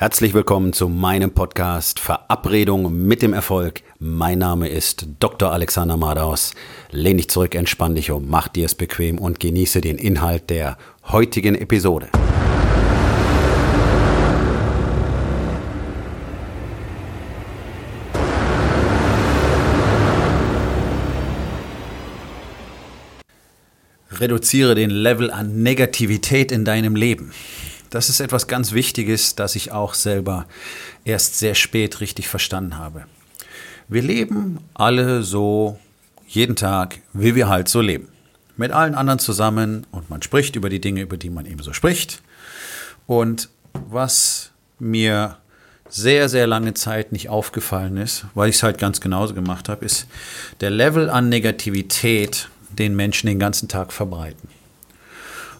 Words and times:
Herzlich 0.00 0.32
willkommen 0.32 0.72
zu 0.72 0.88
meinem 0.88 1.32
Podcast 1.32 1.98
Verabredung 1.98 3.04
mit 3.08 3.20
dem 3.20 3.32
Erfolg. 3.32 3.82
Mein 3.98 4.38
Name 4.38 4.68
ist 4.68 5.08
Dr. 5.18 5.50
Alexander 5.50 5.96
Madaus. 5.96 6.54
Lehn 6.92 7.16
dich 7.16 7.28
zurück, 7.28 7.56
entspann 7.56 7.96
dich 7.96 8.12
um, 8.12 8.28
mach 8.28 8.46
dir 8.46 8.66
es 8.66 8.76
bequem 8.76 9.18
und 9.18 9.40
genieße 9.40 9.80
den 9.80 9.98
Inhalt 9.98 10.50
der 10.50 10.78
heutigen 11.08 11.56
Episode. 11.56 12.10
Reduziere 24.12 24.76
den 24.76 24.90
Level 24.90 25.32
an 25.32 25.64
Negativität 25.64 26.52
in 26.52 26.64
deinem 26.64 26.94
Leben. 26.94 27.32
Das 27.90 28.08
ist 28.08 28.20
etwas 28.20 28.46
ganz 28.46 28.72
Wichtiges, 28.72 29.34
das 29.34 29.56
ich 29.56 29.72
auch 29.72 29.94
selber 29.94 30.46
erst 31.04 31.38
sehr 31.38 31.54
spät 31.54 32.00
richtig 32.00 32.28
verstanden 32.28 32.76
habe. 32.76 33.04
Wir 33.88 34.02
leben 34.02 34.58
alle 34.74 35.22
so 35.22 35.78
jeden 36.26 36.56
Tag, 36.56 37.00
wie 37.14 37.34
wir 37.34 37.48
halt 37.48 37.68
so 37.68 37.80
leben. 37.80 38.08
Mit 38.56 38.72
allen 38.72 38.94
anderen 38.94 39.18
zusammen 39.18 39.86
und 39.92 40.10
man 40.10 40.20
spricht 40.20 40.56
über 40.56 40.68
die 40.68 40.80
Dinge, 40.80 41.02
über 41.02 41.16
die 41.16 41.30
man 41.30 41.46
eben 41.46 41.62
so 41.62 41.72
spricht. 41.72 42.22
Und 43.06 43.48
was 43.72 44.50
mir 44.78 45.38
sehr, 45.88 46.28
sehr 46.28 46.46
lange 46.46 46.74
Zeit 46.74 47.12
nicht 47.12 47.30
aufgefallen 47.30 47.96
ist, 47.96 48.26
weil 48.34 48.50
ich 48.50 48.56
es 48.56 48.62
halt 48.62 48.76
ganz 48.76 49.00
genauso 49.00 49.32
gemacht 49.32 49.70
habe, 49.70 49.84
ist 49.84 50.06
der 50.60 50.70
Level 50.70 51.08
an 51.08 51.30
Negativität, 51.30 52.50
den 52.70 52.94
Menschen 52.94 53.28
den 53.28 53.38
ganzen 53.38 53.68
Tag 53.68 53.92
verbreiten. 53.92 54.50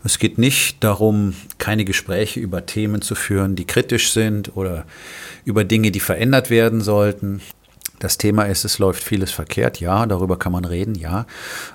Es 0.05 0.19
geht 0.19 0.39
nicht 0.39 0.83
darum, 0.85 1.35
keine 1.59 1.85
Gespräche 1.85 2.41
über 2.41 2.67
Themen 2.67 3.03
zu 3.03 3.15
führen, 3.15 3.57
die 3.57 3.67
kritisch 3.67 4.13
sind 4.13 4.57
oder 4.57 4.85
über 5.45 5.65
Dinge, 5.65 5.91
die 5.91 6.01
verändert 6.01 6.51
werden 6.51 6.81
sollten. 6.81 7.41
Das 7.99 8.17
Thema 8.17 8.45
ist, 8.45 8.65
es 8.65 8.79
läuft 8.79 9.03
vieles 9.03 9.33
verkehrt, 9.33 9.81
ja, 9.81 10.07
darüber 10.07 10.39
kann 10.39 10.53
man 10.53 10.65
reden, 10.65 10.95
ja. 10.95 11.27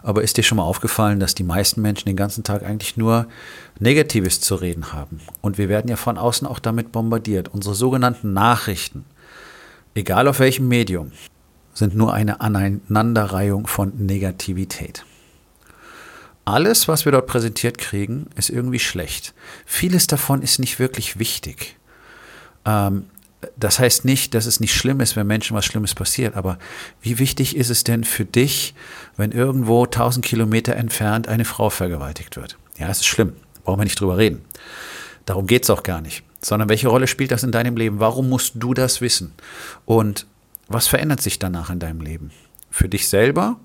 Aber 0.04 0.22
ist 0.22 0.38
dir 0.38 0.44
schon 0.44 0.56
mal 0.56 0.64
aufgefallen, 0.64 1.20
dass 1.20 1.36
die 1.36 1.44
meisten 1.44 1.82
Menschen 1.82 2.08
den 2.08 2.16
ganzen 2.16 2.46
Tag 2.46 2.64
eigentlich 2.64 2.96
nur 2.96 3.28
Negatives 3.80 4.40
zu 4.40 4.56
reden 4.56 4.94
haben? 4.94 5.20
Und 5.42 5.58
wir 5.58 5.68
werden 5.68 5.90
ja 5.90 5.98
von 5.98 6.18
außen 6.18 6.48
auch 6.48 6.60
damit 6.60 6.94
bombardiert. 6.94 7.50
Unsere 7.50 7.76
sogenannten 7.76 8.32
Nachrichten, 8.32 9.04
egal 9.96 10.30
auf 10.30 10.40
welchem 10.40 10.70
Medium, 10.70 11.12
sind 11.74 11.94
nur 11.94 12.14
eine 12.14 12.40
Aneinanderreihung 12.40 13.68
von 13.68 13.92
Negativität. 13.98 15.06
Alles, 16.46 16.88
was 16.88 17.06
wir 17.06 17.12
dort 17.12 17.28
präsentiert 17.28 17.78
kriegen, 17.78 18.28
ist 18.36 18.50
irgendwie 18.50 18.80
schlecht. 18.80 19.34
Vieles 19.66 20.08
davon 20.08 20.42
ist 20.42 20.60
nicht 20.60 20.80
wirklich 20.80 21.20
wichtig. 21.20 21.78
Ähm, 22.66 23.06
das 23.58 23.80
heißt 23.80 24.06
nicht, 24.06 24.34
dass 24.34 24.46
es 24.46 24.60
nicht 24.60 24.74
schlimm 24.74 25.00
ist, 25.00 25.16
wenn 25.16 25.28
Menschen 25.28 25.56
was 25.56 25.66
Schlimmes 25.66 25.96
passiert, 25.96 26.36
aber 26.36 26.58
wie 27.02 27.20
wichtig 27.20 27.56
ist 27.56 27.70
es 27.70 27.84
denn 27.84 28.04
für 28.04 28.26
dich, 28.26 28.74
wenn 29.18 29.32
irgendwo 29.32 29.84
1000 29.84 30.26
Kilometer 30.26 30.76
entfernt 30.76 31.28
eine 31.28 31.46
Frau 31.46 31.70
vergewaltigt 31.70 32.38
wird? 32.38 32.58
Ja, 32.78 32.90
es 32.90 33.00
ist 33.00 33.06
schlimm, 33.08 33.34
brauchen 33.64 33.80
wir 33.80 33.86
nicht 33.86 34.00
drüber 34.00 34.18
reden. 34.18 34.44
Darum 35.26 35.48
geht 35.48 35.64
es 35.64 35.70
auch 35.70 35.84
gar 35.84 36.02
nicht. 36.02 36.24
Sondern 36.42 36.68
welche 36.68 36.90
Rolle 36.90 37.08
spielt 37.08 37.32
das 37.32 37.44
in 37.44 37.54
deinem 37.54 37.78
Leben? 37.78 38.00
Warum 38.00 38.28
musst 38.28 38.56
du 38.56 38.74
das 38.74 39.00
wissen? 39.00 39.34
Und 39.86 40.26
was 40.68 40.88
verändert 40.88 41.22
sich 41.22 41.40
danach 41.40 41.70
in 41.70 41.80
deinem 41.80 42.02
Leben? 42.02 42.32
Für 42.70 42.90
dich 42.90 43.08
selber, 43.08 43.58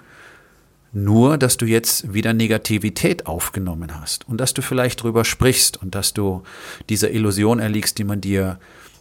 nur, 0.93 1.39
dass 1.39 1.57
du 1.57 1.67
jetzt 1.67 2.13
wieder 2.15 2.33
Negativität 2.33 3.27
aufgenommen 3.27 4.01
hast 4.01 4.29
und 4.29 4.41
dass 4.41 4.55
du 4.55 4.63
vielleicht 4.63 5.03
drüber 5.03 5.25
sprichst 5.25 5.81
und 5.83 5.95
dass 5.95 6.15
du 6.15 6.43
dieser 6.89 7.11
Illusion 7.11 7.59
erliegst, 7.59 7.99
die 7.99 8.05
man 8.05 8.21
dir 8.21 8.59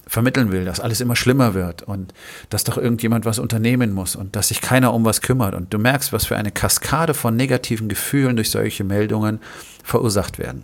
vermitteln 0.07 0.51
will, 0.51 0.65
dass 0.65 0.79
alles 0.79 1.01
immer 1.01 1.15
schlimmer 1.15 1.53
wird 1.53 1.83
und 1.83 2.13
dass 2.49 2.63
doch 2.63 2.77
irgendjemand 2.77 3.25
was 3.25 3.39
unternehmen 3.39 3.91
muss 3.91 4.15
und 4.15 4.35
dass 4.35 4.47
sich 4.49 4.61
keiner 4.61 4.93
um 4.93 5.03
was 5.05 5.21
kümmert. 5.21 5.53
Und 5.53 5.73
du 5.73 5.77
merkst, 5.77 6.13
was 6.13 6.25
für 6.25 6.37
eine 6.37 6.51
Kaskade 6.51 7.13
von 7.13 7.35
negativen 7.35 7.89
Gefühlen 7.89 8.35
durch 8.35 8.49
solche 8.49 8.83
Meldungen 8.83 9.39
verursacht 9.83 10.39
werden. 10.39 10.63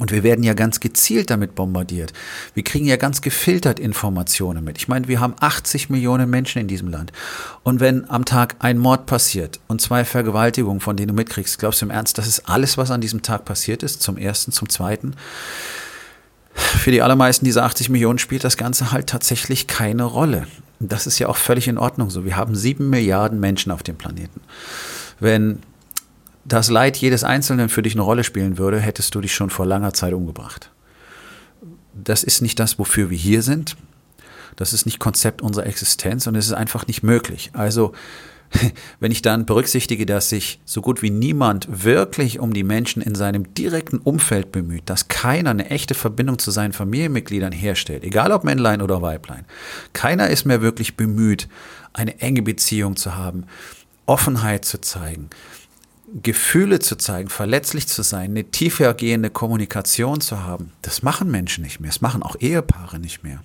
Und 0.00 0.10
wir 0.10 0.24
werden 0.24 0.42
ja 0.42 0.54
ganz 0.54 0.80
gezielt 0.80 1.30
damit 1.30 1.54
bombardiert. 1.54 2.12
Wir 2.52 2.64
kriegen 2.64 2.84
ja 2.84 2.96
ganz 2.96 3.20
gefiltert 3.20 3.78
Informationen 3.78 4.64
mit. 4.64 4.76
Ich 4.76 4.88
meine, 4.88 5.06
wir 5.06 5.20
haben 5.20 5.34
80 5.38 5.88
Millionen 5.88 6.28
Menschen 6.28 6.60
in 6.60 6.66
diesem 6.66 6.88
Land. 6.88 7.12
Und 7.62 7.78
wenn 7.78 8.10
am 8.10 8.24
Tag 8.24 8.56
ein 8.58 8.78
Mord 8.78 9.06
passiert 9.06 9.60
und 9.68 9.80
zwei 9.80 10.04
Vergewaltigungen, 10.04 10.80
von 10.80 10.96
denen 10.96 11.08
du 11.08 11.14
mitkriegst, 11.14 11.60
glaubst 11.60 11.80
du 11.80 11.86
im 11.86 11.90
Ernst, 11.92 12.18
das 12.18 12.26
ist 12.26 12.48
alles, 12.48 12.76
was 12.76 12.90
an 12.90 13.00
diesem 13.00 13.22
Tag 13.22 13.44
passiert 13.44 13.84
ist? 13.84 14.02
Zum 14.02 14.16
ersten, 14.16 14.50
zum 14.50 14.68
zweiten? 14.68 15.14
Für 16.54 16.90
die 16.90 17.02
allermeisten 17.02 17.44
dieser 17.44 17.64
80 17.64 17.88
Millionen 17.88 18.18
spielt 18.18 18.42
das 18.42 18.56
Ganze 18.56 18.90
halt 18.90 19.08
tatsächlich 19.08 19.68
keine 19.68 20.02
Rolle. 20.02 20.48
Das 20.80 21.06
ist 21.06 21.20
ja 21.20 21.28
auch 21.28 21.36
völlig 21.36 21.68
in 21.68 21.78
Ordnung 21.78 22.10
so. 22.10 22.24
Wir 22.24 22.36
haben 22.36 22.56
sieben 22.56 22.90
Milliarden 22.90 23.38
Menschen 23.38 23.70
auf 23.70 23.84
dem 23.84 23.96
Planeten. 23.96 24.40
Wenn 25.20 25.60
das 26.44 26.70
Leid 26.70 26.96
jedes 26.96 27.24
Einzelnen 27.24 27.68
für 27.68 27.82
dich 27.82 27.94
eine 27.94 28.02
Rolle 28.02 28.24
spielen 28.24 28.58
würde, 28.58 28.80
hättest 28.80 29.14
du 29.14 29.20
dich 29.20 29.34
schon 29.34 29.50
vor 29.50 29.66
langer 29.66 29.92
Zeit 29.92 30.12
umgebracht. 30.12 30.70
Das 31.94 32.24
ist 32.24 32.42
nicht 32.42 32.58
das, 32.58 32.78
wofür 32.78 33.10
wir 33.10 33.18
hier 33.18 33.42
sind. 33.42 33.76
Das 34.56 34.72
ist 34.72 34.86
nicht 34.86 34.98
Konzept 34.98 35.42
unserer 35.42 35.66
Existenz 35.66 36.26
und 36.26 36.36
es 36.36 36.46
ist 36.46 36.52
einfach 36.52 36.86
nicht 36.86 37.02
möglich. 37.02 37.50
Also, 37.54 37.92
wenn 39.00 39.10
ich 39.10 39.22
dann 39.22 39.46
berücksichtige, 39.46 40.06
dass 40.06 40.28
sich 40.28 40.60
so 40.64 40.80
gut 40.80 41.02
wie 41.02 41.10
niemand 41.10 41.66
wirklich 41.70 42.38
um 42.38 42.52
die 42.52 42.62
Menschen 42.62 43.02
in 43.02 43.14
seinem 43.14 43.54
direkten 43.54 43.98
Umfeld 43.98 44.52
bemüht, 44.52 44.82
dass 44.86 45.08
keiner 45.08 45.50
eine 45.50 45.70
echte 45.70 45.94
Verbindung 45.94 46.38
zu 46.38 46.50
seinen 46.50 46.72
Familienmitgliedern 46.72 47.52
herstellt, 47.52 48.04
egal 48.04 48.32
ob 48.32 48.44
Männlein 48.44 48.82
oder 48.82 49.02
Weiblein, 49.02 49.44
keiner 49.92 50.28
ist 50.28 50.44
mehr 50.44 50.62
wirklich 50.62 50.96
bemüht, 50.96 51.48
eine 51.92 52.20
enge 52.20 52.42
Beziehung 52.42 52.96
zu 52.96 53.16
haben, 53.16 53.44
Offenheit 54.06 54.64
zu 54.64 54.80
zeigen, 54.80 55.30
Gefühle 56.22 56.78
zu 56.78 56.96
zeigen, 56.96 57.28
verletzlich 57.28 57.88
zu 57.88 58.02
sein, 58.02 58.30
eine 58.30 58.44
tiefergehende 58.44 59.30
Kommunikation 59.30 60.20
zu 60.20 60.44
haben, 60.44 60.72
das 60.82 61.02
machen 61.02 61.30
Menschen 61.30 61.64
nicht 61.64 61.80
mehr. 61.80 61.90
Das 61.90 62.00
machen 62.00 62.22
auch 62.22 62.36
Ehepaare 62.38 62.98
nicht 62.98 63.24
mehr. 63.24 63.40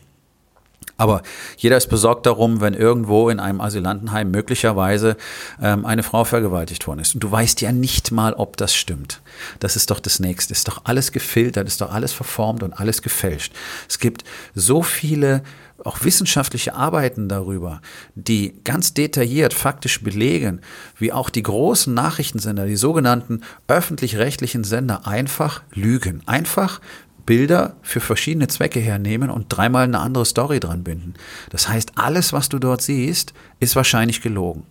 Aber 1.00 1.22
jeder 1.56 1.78
ist 1.78 1.88
besorgt 1.88 2.26
darum, 2.26 2.60
wenn 2.60 2.74
irgendwo 2.74 3.30
in 3.30 3.40
einem 3.40 3.62
Asylantenheim 3.62 4.32
möglicherweise 4.32 5.16
ähm, 5.62 5.86
eine 5.86 6.04
Frau 6.04 6.26
vergewaltigt 6.26 6.88
worden 6.88 7.00
ist. 7.00 7.14
Und 7.14 7.24
du 7.24 7.32
weißt 7.32 7.62
ja 7.62 7.72
nicht 7.72 8.12
mal, 8.12 8.34
ob 8.34 8.58
das 8.58 8.76
stimmt. 8.76 9.22
Das 9.60 9.78
ist 9.78 9.92
doch 9.92 10.02
das 10.02 10.20
Nächste. 10.20 10.52
Ist 10.52 10.68
doch 10.68 10.82
alles 10.84 11.14
gefiltert, 11.14 11.68
ist 11.70 11.80
doch 11.80 11.94
alles 11.94 12.12
verformt 12.12 12.64
und 12.64 12.74
alles 12.74 13.02
gefälscht. 13.02 13.54
Es 13.88 14.00
gibt 14.00 14.26
so 14.56 14.84
viele 14.84 15.42
auch 15.86 16.04
wissenschaftliche 16.04 16.76
Arbeiten 16.76 17.30
darüber, 17.30 17.80
die 18.16 18.60
ganz 18.66 18.94
detailliert 18.94 19.54
faktisch 19.54 20.04
belegen, 20.04 20.60
wie 20.98 21.14
auch 21.14 21.30
die 21.30 21.44
großen 21.44 21.94
Nachrichtensender, 21.94 22.66
die 22.66 22.76
sogenannten 22.76 23.44
öffentlich-rechtlichen 23.70 24.66
Sender 24.66 25.08
einfach 25.08 25.62
lügen. 25.72 26.22
Einfach 26.26 26.82
Bilder 27.30 27.76
für 27.84 28.00
verschiedene 28.00 28.48
Zwecke 28.48 28.80
hernehmen 28.80 29.30
und 29.30 29.50
dreimal 29.50 29.84
eine 29.84 30.00
andere 30.00 30.26
Story 30.26 30.60
dran 30.60 30.84
binden. 30.84 31.14
Das 31.52 31.70
heißt, 31.70 31.92
alles, 31.94 32.34
was 32.34 32.50
du 32.50 32.58
dort 32.58 32.82
siehst, 32.82 33.36
ist 33.60 33.76
wahrscheinlich 33.76 34.22
gelogen. 34.22 34.64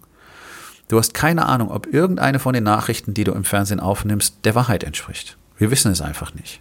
Du 0.89 0.99
hast 0.99 1.15
keine 1.15 1.47
Ahnung, 1.47 1.71
ob 1.71 1.87
irgendeine 1.87 2.41
von 2.41 2.55
den 2.55 2.65
Nachrichten, 2.65 3.15
die 3.15 3.23
du 3.23 3.31
im 3.31 3.45
Fernsehen 3.45 3.79
aufnimmst, 3.79 4.39
der 4.43 4.57
Wahrheit 4.57 4.83
entspricht. 4.83 5.37
Wir 5.57 5.71
wissen 5.71 5.93
es 5.93 6.01
einfach 6.01 6.35
nicht. 6.35 6.61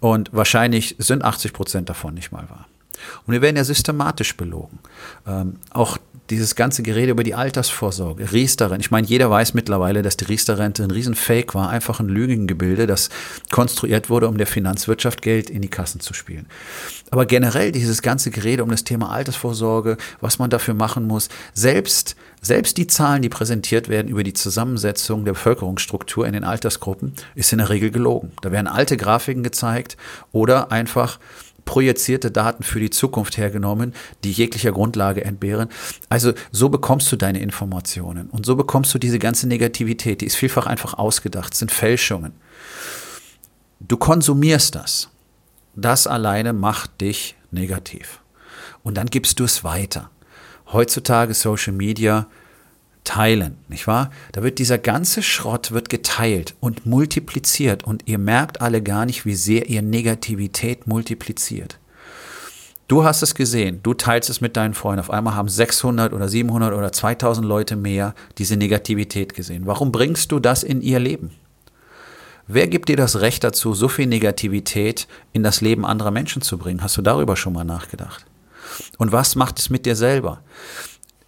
Und 0.00 0.32
wahrscheinlich 0.32 0.96
sind 0.98 1.22
80 1.22 1.52
Prozent 1.52 1.88
davon 1.88 2.14
nicht 2.14 2.32
mal 2.32 2.50
wahr. 2.50 2.66
Und 3.26 3.32
wir 3.32 3.42
werden 3.42 3.56
ja 3.56 3.62
systematisch 3.62 4.36
belogen. 4.36 4.80
Ähm, 5.24 5.60
auch 5.70 5.98
dieses 6.30 6.54
ganze 6.54 6.82
Gerede 6.82 7.12
über 7.12 7.24
die 7.24 7.34
Altersvorsorge, 7.34 8.32
Riester-Rente. 8.32 8.80
Ich 8.80 8.90
meine, 8.90 9.06
jeder 9.06 9.30
weiß 9.30 9.54
mittlerweile, 9.54 10.02
dass 10.02 10.16
die 10.16 10.24
Riester-Rente 10.24 10.82
ein 10.82 10.90
Riesenfake 10.90 11.54
war, 11.54 11.70
einfach 11.70 12.00
ein 12.00 12.08
Lügengebilde, 12.08 12.86
das 12.86 13.10
konstruiert 13.50 14.10
wurde, 14.10 14.28
um 14.28 14.38
der 14.38 14.46
Finanzwirtschaft 14.46 15.22
Geld 15.22 15.50
in 15.50 15.62
die 15.62 15.68
Kassen 15.68 16.00
zu 16.00 16.14
spielen. 16.14 16.46
Aber 17.10 17.26
generell 17.26 17.72
dieses 17.72 18.02
ganze 18.02 18.30
Gerede 18.30 18.62
um 18.62 18.70
das 18.70 18.84
Thema 18.84 19.10
Altersvorsorge, 19.10 19.96
was 20.20 20.38
man 20.38 20.50
dafür 20.50 20.74
machen 20.74 21.06
muss, 21.06 21.28
selbst, 21.54 22.16
selbst 22.42 22.76
die 22.76 22.86
Zahlen, 22.86 23.22
die 23.22 23.28
präsentiert 23.28 23.88
werden 23.88 24.08
über 24.08 24.24
die 24.24 24.32
Zusammensetzung 24.32 25.24
der 25.24 25.32
Bevölkerungsstruktur 25.32 26.26
in 26.26 26.32
den 26.32 26.44
Altersgruppen, 26.44 27.12
ist 27.34 27.52
in 27.52 27.58
der 27.58 27.70
Regel 27.70 27.90
gelogen. 27.90 28.32
Da 28.42 28.50
werden 28.50 28.66
alte 28.66 28.96
Grafiken 28.96 29.42
gezeigt 29.42 29.96
oder 30.32 30.72
einfach 30.72 31.18
projizierte 31.66 32.30
Daten 32.30 32.62
für 32.62 32.80
die 32.80 32.88
Zukunft 32.88 33.36
hergenommen, 33.36 33.92
die 34.24 34.32
jeglicher 34.32 34.72
Grundlage 34.72 35.22
entbehren. 35.22 35.68
Also 36.08 36.32
so 36.50 36.70
bekommst 36.70 37.12
du 37.12 37.16
deine 37.16 37.40
Informationen 37.40 38.30
und 38.30 38.46
so 38.46 38.56
bekommst 38.56 38.94
du 38.94 38.98
diese 38.98 39.18
ganze 39.18 39.46
Negativität, 39.46 40.22
die 40.22 40.26
ist 40.26 40.36
vielfach 40.36 40.66
einfach 40.66 40.94
ausgedacht, 40.94 41.52
sind 41.52 41.70
Fälschungen. 41.70 42.32
Du 43.80 43.98
konsumierst 43.98 44.74
das. 44.74 45.10
Das 45.74 46.06
alleine 46.06 46.54
macht 46.54 47.02
dich 47.02 47.36
negativ. 47.50 48.20
Und 48.82 48.96
dann 48.96 49.08
gibst 49.08 49.38
du 49.40 49.44
es 49.44 49.62
weiter. 49.62 50.10
Heutzutage 50.72 51.34
Social 51.34 51.74
Media 51.74 52.28
teilen, 53.06 53.56
nicht 53.68 53.86
wahr? 53.86 54.10
Da 54.32 54.42
wird 54.42 54.58
dieser 54.58 54.76
ganze 54.76 55.22
Schrott 55.22 55.72
wird 55.72 55.88
geteilt 55.88 56.54
und 56.60 56.84
multipliziert 56.84 57.84
und 57.84 58.02
ihr 58.06 58.18
merkt 58.18 58.60
alle 58.60 58.82
gar 58.82 59.06
nicht, 59.06 59.24
wie 59.24 59.34
sehr 59.34 59.68
ihr 59.68 59.80
Negativität 59.80 60.86
multipliziert. 60.86 61.78
Du 62.88 63.02
hast 63.02 63.22
es 63.22 63.34
gesehen, 63.34 63.80
du 63.82 63.94
teilst 63.94 64.30
es 64.30 64.40
mit 64.40 64.56
deinen 64.56 64.74
Freunden. 64.74 65.00
Auf 65.00 65.10
einmal 65.10 65.34
haben 65.34 65.48
600 65.48 66.12
oder 66.12 66.28
700 66.28 66.72
oder 66.72 66.92
2000 66.92 67.44
Leute 67.44 67.74
mehr 67.74 68.14
diese 68.38 68.56
Negativität 68.56 69.34
gesehen. 69.34 69.66
Warum 69.66 69.90
bringst 69.90 70.30
du 70.30 70.38
das 70.38 70.62
in 70.62 70.82
ihr 70.82 71.00
Leben? 71.00 71.32
Wer 72.46 72.68
gibt 72.68 72.88
dir 72.88 72.96
das 72.96 73.20
Recht 73.20 73.42
dazu, 73.42 73.74
so 73.74 73.88
viel 73.88 74.06
Negativität 74.06 75.08
in 75.32 75.42
das 75.42 75.60
Leben 75.60 75.84
anderer 75.84 76.12
Menschen 76.12 76.42
zu 76.42 76.58
bringen? 76.58 76.80
Hast 76.80 76.96
du 76.96 77.02
darüber 77.02 77.34
schon 77.36 77.54
mal 77.54 77.64
nachgedacht? 77.64 78.24
Und 78.98 79.10
was 79.10 79.34
macht 79.34 79.58
es 79.58 79.68
mit 79.68 79.84
dir 79.84 79.96
selber? 79.96 80.42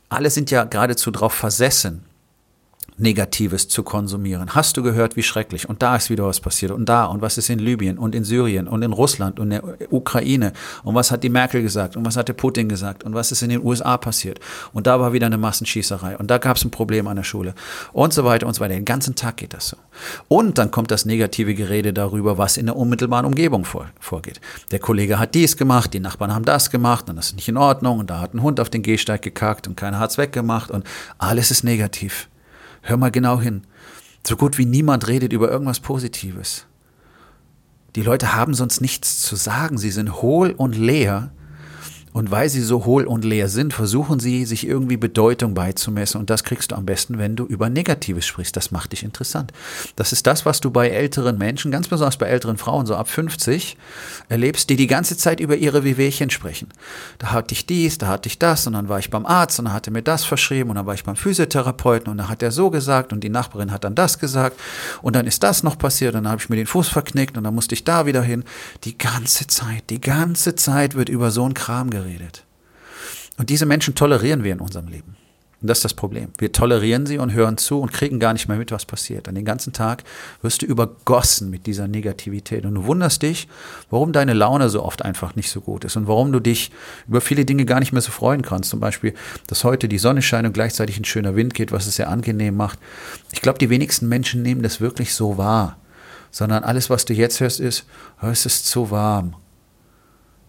Alle 0.09 0.31
sind 0.31 0.51
ja 0.51 0.65
geradezu 0.65 1.11
darauf 1.11 1.35
versessen, 1.35 2.05
Negatives 2.99 3.69
zu 3.69 3.85
konsumieren. 3.85 4.55
Hast 4.55 4.77
du 4.77 4.83
gehört, 4.83 5.15
wie 5.17 5.23
schrecklich? 5.23 5.69
Und 5.69 5.83
da 5.83 5.97
ist 5.97 6.11
wieder 6.11 6.27
was 6.27 6.41
passiert. 6.41 6.73
Und 6.73 6.89
da. 6.89 7.05
Und 7.05 7.23
was 7.23 7.39
ist 7.39 7.49
in 7.49 7.61
Libyen 7.61 7.97
und 7.97 8.15
in 8.15 8.25
Syrien 8.25 8.67
und 8.67 8.83
in 8.83 8.93
Russland 8.93 9.39
und 9.39 9.53
in 9.53 9.63
der 9.63 9.93
Ukraine? 9.93 10.53
Und 10.83 10.95
was 10.97 11.11
hat 11.11 11.23
die 11.23 11.29
Merkel 11.29 11.63
gesagt? 11.63 11.97
Und 11.97 12.05
was 12.05 12.17
hat 12.17 12.29
der 12.29 12.33
Putin 12.35 12.69
gesagt? 12.69 13.05
Und 13.05 13.15
was 13.15 13.31
ist 13.31 13.43
in 13.43 13.51
den 13.51 13.65
USA 13.65 13.97
passiert? 13.97 14.41
Und 14.73 14.89
da 14.89 14.99
war 14.99 15.13
wieder 15.13 15.27
eine 15.27 15.39
Massenschießerei. 15.39 16.17
Und 16.17 16.29
da 16.31 16.39
gab 16.39 16.57
es 16.57 16.65
ein 16.65 16.71
Problem 16.71 17.07
an 17.07 17.17
der 17.17 17.23
Schule. 17.23 17.55
Und 17.93 18.13
so 18.13 18.25
weiter 18.25 18.47
und 18.47 18.55
so 18.55 18.61
weiter. 18.61 18.75
Den 18.75 18.85
ganzen 18.85 19.15
Tag 19.15 19.37
geht 19.37 19.55
das 19.55 19.69
so. 19.69 19.77
Und 20.27 20.59
dann 20.59 20.71
kommt 20.71 20.91
das 20.91 21.05
negative 21.05 21.55
Gerede 21.55 21.93
darüber, 21.93 22.37
was 22.37 22.57
in 22.57 22.67
der 22.67 22.77
unmittelbaren 22.77 23.27
Umgebung 23.27 23.65
vor, 23.65 23.87
vorgeht. 24.01 24.41
Der 24.73 24.81
Kollege 24.81 25.19
hat 25.19 25.35
dies 25.35 25.57
gemacht, 25.57 25.95
die 25.95 26.01
Nachbarn 26.01 26.35
haben 26.35 26.45
das 26.45 26.71
gemacht 26.71 27.09
und 27.09 27.17
das 27.17 27.27
ist 27.27 27.37
nicht 27.37 27.49
in 27.49 27.57
Ordnung. 27.57 28.01
Und 28.01 28.11
da 28.11 28.21
hat 28.21 28.35
ein 28.35 28.43
Hund 28.43 28.59
auf 28.59 28.71
den 28.71 28.83
Gehsteig 28.83 29.23
gekackt 29.23 29.69
und 29.69 29.77
keiner 29.77 30.01
hat 30.01 30.11
es 30.11 30.19
weggemacht. 30.19 30.71
Und 30.71 30.85
alles 31.19 31.51
ist 31.51 31.63
negativ. 31.63 32.29
Hör 32.89 32.97
mal 32.97 33.11
genau 33.11 33.39
hin. 33.39 33.65
So 34.27 34.35
gut 34.35 34.57
wie 34.57 34.65
niemand 34.65 35.09
redet 35.09 35.35
über 35.35 35.51
irgendwas 35.51 35.79
Positives. 35.79 36.65
Die 37.97 38.03
Leute 38.03 38.35
haben 38.35 38.55
sonst 38.55 38.81
nichts 38.81 39.21
zu 39.21 39.37
sagen. 39.37 39.77
Sie 39.77 39.91
sind 39.91 40.23
hohl 40.23 40.55
und 40.57 40.75
leer 40.75 41.31
und 42.13 42.31
weil 42.31 42.49
sie 42.49 42.63
so 42.63 42.85
hohl 42.85 43.05
und 43.05 43.25
leer 43.25 43.49
sind, 43.49 43.75
versuchen 43.75 44.21
sie, 44.21 44.45
sich 44.45 44.67
irgendwie 44.67 44.97
Bedeutung 44.97 45.55
beizumessen. 45.55 46.21
Und 46.21 46.31
das 46.31 46.45
kriegst 46.45 46.73
du 46.73 46.77
am 46.77 46.87
besten, 46.87 47.19
wenn 47.19 47.37
du 47.37 47.45
über 47.45 47.69
Negatives 47.69 48.27
sprichst. 48.27 48.57
Das 48.57 48.71
macht 48.71 48.93
dich 48.93 49.03
interessant. 49.03 49.53
Das 49.97 50.13
ist 50.13 50.27
das, 50.27 50.47
was 50.47 50.61
du 50.61 50.71
bei 50.71 50.89
älteren 50.89 51.39
Menschen, 51.39 51.71
ganz 51.71 51.89
besonders 51.89 52.17
bei 52.17 52.27
älteren 52.27 52.57
Frauen, 52.57 52.87
so 52.87 52.97
ab 52.97 53.09
50, 53.09 53.77
erlebst, 54.29 54.71
die 54.71 54.77
die 54.77 54.87
ganze 54.87 55.17
Zeit 55.17 55.41
über 55.41 55.57
ihre 55.57 55.85
Wehwehchen 55.85 56.31
sprechen. 56.31 56.69
Da 57.19 57.33
hatte 57.33 57.53
ich 57.53 57.67
dies, 57.67 57.99
da 57.99 58.09
hatte 58.09 58.29
ich 58.29 58.39
das, 58.39 58.67
und 58.67 58.73
dann 58.73 58.89
war 58.89 58.99
ich 58.99 59.11
beim 59.11 59.27
Arzt, 59.27 59.59
und 59.59 59.67
dann 59.67 59.75
hat 59.75 59.87
er 59.87 59.93
mir 59.93 60.03
das 60.03 60.25
verschrieben, 60.25 60.71
und 60.71 60.77
dann 60.77 60.87
war 60.87 60.95
ich 60.95 61.05
beim 61.05 61.17
Physiotherapeuten, 61.17 62.11
und 62.11 62.19
dann 62.19 62.29
hat 62.29 62.43
er 62.43 62.53
so 62.53 62.71
gesagt, 62.71 63.13
und 63.13 63.23
die 63.23 63.29
Nachbarin 63.29 63.71
hat 63.71 63.85
dann 63.85 63.95
das 63.95 64.19
gesagt, 64.19 64.59
und 65.03 65.15
dann 65.15 65.27
ist 65.27 65.43
das 65.43 65.63
noch 65.63 65.79
passiert, 65.79 66.15
und 66.15 66.25
dann 66.25 66.33
habe 66.33 66.41
ich 66.41 66.49
mir 66.49 66.57
den 66.57 66.67
Fuß 66.67 66.89
verknickt, 66.89 67.37
und 67.37 67.45
dann 67.45 67.55
musste 67.55 67.75
ich 67.75 67.85
da 67.85 68.07
wieder 68.07 68.23
hin. 68.23 68.45
Die 68.85 68.97
ganze 68.97 69.47
Zeit, 69.47 69.91
die 69.91 70.01
ganze 70.01 70.55
Zeit 70.55 70.95
wird 70.95 71.09
über 71.09 71.31
so 71.31 71.45
einen 71.45 71.55
Kram 71.55 71.91
geredet 71.91 71.98
geredet. 72.03 72.45
Und 73.37 73.51
diese 73.51 73.67
Menschen 73.67 73.95
tolerieren 73.95 74.45
wir 74.45 74.53
in 74.53 74.61
unserem 74.61 74.89
Leben. 74.89 75.17
Und 75.61 75.69
das 75.69 75.79
ist 75.79 75.85
das 75.85 75.95
Problem. 75.95 76.29
Wir 76.39 76.53
tolerieren 76.53 77.05
sie 77.07 77.19
und 77.19 77.33
hören 77.33 77.57
zu 77.57 77.81
und 77.81 77.93
kriegen 77.93 78.21
gar 78.21 78.33
nicht 78.33 78.47
mehr 78.47 78.59
mit, 78.59 78.71
was 78.71 78.87
passiert. 78.87 79.27
Und 79.27 79.35
den 79.35 79.45
ganzen 79.45 79.73
Tag 79.73 80.05
wirst 80.41 80.63
du 80.63 80.67
übergossen 80.67 81.51
mit 81.51 81.67
dieser 81.67 81.89
Negativität. 81.89 82.65
Und 82.65 82.77
du 82.77 82.85
wunderst 82.85 83.23
dich, 83.23 83.49
warum 83.91 84.13
deine 84.13 84.35
Laune 84.35 84.69
so 84.69 84.85
oft 84.85 85.05
einfach 85.05 85.35
nicht 85.35 85.51
so 85.51 85.61
gut 85.61 85.85
ist 85.85 85.97
und 85.97 86.07
warum 86.07 86.31
du 86.31 86.39
dich 86.39 86.71
über 87.09 87.21
viele 87.21 87.45
Dinge 87.45 87.65
gar 87.65 87.81
nicht 87.81 87.93
mehr 87.93 88.03
so 88.03 88.13
freuen 88.13 88.43
kannst. 88.43 88.71
Zum 88.71 88.79
Beispiel, 88.79 89.15
dass 89.49 89.65
heute 89.65 89.89
die 89.89 89.99
Sonne 89.99 90.23
scheint 90.23 90.47
und 90.47 90.53
gleichzeitig 90.53 90.97
ein 90.99 91.05
schöner 91.05 91.35
Wind 91.35 91.55
geht, 91.55 91.73
was 91.73 91.89
es 91.89 91.97
sehr 91.97 92.09
angenehm 92.09 92.57
macht. 92.57 92.79
Ich 93.33 93.43
glaube, 93.43 93.59
die 93.59 93.71
wenigsten 93.71 94.09
Menschen 94.09 94.43
nehmen 94.43 94.63
das 94.63 94.81
wirklich 94.81 95.13
so 95.13 95.39
wahr. 95.39 95.77
Sondern 96.31 96.63
alles, 96.63 96.89
was 96.89 97.05
du 97.05 97.15
jetzt 97.15 97.41
hörst, 97.41 97.59
ist, 97.59 97.85
oh, 98.23 98.27
es 98.27 98.47
ist 98.47 98.67
zu 98.67 98.93
warm. 98.93 99.35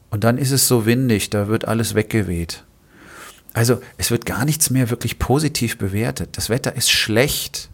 Und 0.09 0.23
dann 0.23 0.37
ist 0.37 0.51
es 0.51 0.67
so 0.67 0.85
windig, 0.85 1.29
da 1.29 1.47
wird 1.47 1.67
alles 1.67 1.95
weggeweht. 1.95 2.63
Also 3.53 3.81
es 3.97 4.11
wird 4.11 4.25
gar 4.25 4.45
nichts 4.45 4.69
mehr 4.69 4.89
wirklich 4.89 5.19
positiv 5.19 5.77
bewertet. 5.77 6.37
Das 6.37 6.49
Wetter 6.49 6.75
ist 6.75 6.91
schlecht. 6.91 7.69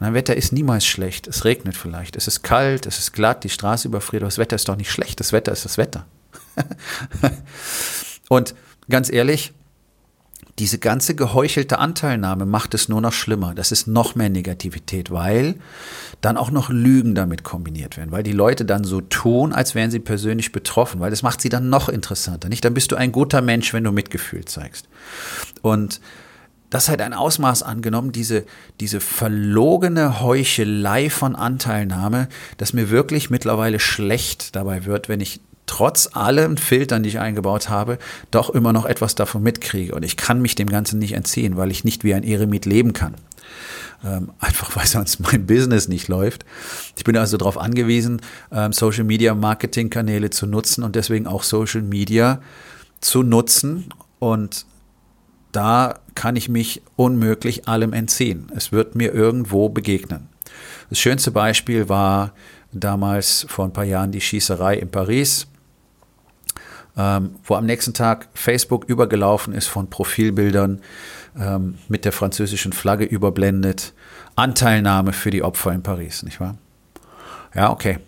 Nein, 0.00 0.14
Wetter 0.14 0.36
ist 0.36 0.52
niemals 0.52 0.86
schlecht. 0.86 1.26
Es 1.26 1.44
regnet 1.44 1.76
vielleicht. 1.76 2.16
Es 2.16 2.28
ist 2.28 2.42
kalt, 2.42 2.86
es 2.86 2.98
ist 2.98 3.12
glatt, 3.12 3.44
die 3.44 3.48
Straße 3.48 3.88
überfriert, 3.88 4.22
aber 4.22 4.28
das 4.28 4.38
Wetter 4.38 4.56
ist 4.56 4.68
doch 4.68 4.76
nicht 4.76 4.90
schlecht. 4.90 5.18
Das 5.20 5.32
Wetter 5.32 5.52
ist 5.52 5.64
das 5.64 5.78
Wetter. 5.78 6.06
Und 8.28 8.54
ganz 8.88 9.10
ehrlich, 9.10 9.52
diese 10.58 10.78
ganze 10.78 11.14
geheuchelte 11.14 11.78
Anteilnahme 11.78 12.44
macht 12.46 12.74
es 12.74 12.88
nur 12.88 13.00
noch 13.00 13.12
schlimmer. 13.12 13.54
Das 13.54 13.72
ist 13.72 13.86
noch 13.86 14.14
mehr 14.14 14.28
Negativität, 14.28 15.10
weil 15.10 15.56
dann 16.20 16.36
auch 16.36 16.50
noch 16.50 16.68
Lügen 16.68 17.14
damit 17.14 17.44
kombiniert 17.44 17.96
werden, 17.96 18.10
weil 18.10 18.22
die 18.22 18.32
Leute 18.32 18.64
dann 18.64 18.84
so 18.84 19.00
tun, 19.00 19.52
als 19.52 19.74
wären 19.74 19.90
sie 19.90 20.00
persönlich 20.00 20.52
betroffen, 20.52 21.00
weil 21.00 21.10
das 21.10 21.22
macht 21.22 21.40
sie 21.40 21.48
dann 21.48 21.68
noch 21.68 21.88
interessanter. 21.88 22.48
Nicht, 22.48 22.64
dann 22.64 22.74
bist 22.74 22.90
du 22.90 22.96
ein 22.96 23.12
guter 23.12 23.40
Mensch, 23.40 23.72
wenn 23.72 23.84
du 23.84 23.92
Mitgefühl 23.92 24.44
zeigst. 24.44 24.88
Und 25.62 26.00
das 26.70 26.88
hat 26.88 27.00
ein 27.00 27.14
Ausmaß 27.14 27.62
angenommen, 27.62 28.12
diese, 28.12 28.44
diese 28.80 29.00
verlogene 29.00 30.20
Heuchelei 30.20 31.08
von 31.08 31.34
Anteilnahme, 31.34 32.28
dass 32.58 32.74
mir 32.74 32.90
wirklich 32.90 33.30
mittlerweile 33.30 33.80
schlecht 33.80 34.54
dabei 34.54 34.84
wird, 34.84 35.08
wenn 35.08 35.20
ich 35.20 35.40
trotz 35.68 36.08
allen 36.12 36.56
Filtern, 36.58 37.04
die 37.04 37.10
ich 37.10 37.20
eingebaut 37.20 37.68
habe, 37.68 37.98
doch 38.32 38.50
immer 38.50 38.72
noch 38.72 38.84
etwas 38.84 39.14
davon 39.14 39.42
mitkriege. 39.42 39.94
Und 39.94 40.02
ich 40.02 40.16
kann 40.16 40.42
mich 40.42 40.56
dem 40.56 40.68
Ganzen 40.68 40.98
nicht 40.98 41.12
entziehen, 41.12 41.56
weil 41.56 41.70
ich 41.70 41.84
nicht 41.84 42.02
wie 42.02 42.14
ein 42.14 42.24
Eremit 42.24 42.66
leben 42.66 42.92
kann. 42.92 43.14
Ähm, 44.04 44.30
einfach 44.38 44.74
weil 44.76 44.86
sonst 44.86 45.20
mein 45.32 45.46
Business 45.46 45.86
nicht 45.86 46.08
läuft. 46.08 46.44
Ich 46.96 47.04
bin 47.04 47.16
also 47.16 47.36
darauf 47.36 47.58
angewiesen, 47.58 48.20
ähm, 48.50 48.72
Social 48.72 49.04
Media 49.04 49.34
Marketing 49.34 49.90
Kanäle 49.90 50.30
zu 50.30 50.46
nutzen 50.46 50.82
und 50.82 50.96
deswegen 50.96 51.26
auch 51.26 51.42
Social 51.42 51.82
Media 51.82 52.40
zu 53.00 53.22
nutzen. 53.22 53.92
Und 54.18 54.66
da 55.52 56.00
kann 56.14 56.36
ich 56.36 56.48
mich 56.48 56.82
unmöglich 56.96 57.68
allem 57.68 57.92
entziehen. 57.92 58.50
Es 58.54 58.72
wird 58.72 58.94
mir 58.94 59.12
irgendwo 59.12 59.68
begegnen. 59.68 60.28
Das 60.90 60.98
schönste 60.98 61.30
Beispiel 61.30 61.88
war 61.88 62.32
damals 62.72 63.46
vor 63.48 63.64
ein 63.64 63.72
paar 63.72 63.84
Jahren 63.84 64.12
die 64.12 64.20
Schießerei 64.20 64.76
in 64.76 64.90
Paris 64.90 65.46
ähm, 66.98 67.36
wo 67.44 67.54
am 67.54 67.64
nächsten 67.64 67.94
Tag 67.94 68.28
Facebook 68.34 68.84
übergelaufen 68.86 69.54
ist 69.54 69.68
von 69.68 69.88
Profilbildern 69.88 70.80
ähm, 71.38 71.78
mit 71.88 72.04
der 72.04 72.12
französischen 72.12 72.72
Flagge 72.72 73.04
überblendet. 73.04 73.94
Anteilnahme 74.34 75.12
für 75.12 75.30
die 75.30 75.42
Opfer 75.42 75.72
in 75.72 75.82
Paris, 75.82 76.22
nicht 76.24 76.40
wahr? 76.40 76.56
Ja, 77.54 77.70
okay. 77.70 77.98